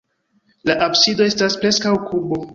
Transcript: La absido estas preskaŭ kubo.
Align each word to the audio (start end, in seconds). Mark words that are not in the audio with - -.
La 0.69 0.77
absido 0.87 1.29
estas 1.33 1.59
preskaŭ 1.61 1.95
kubo. 2.09 2.43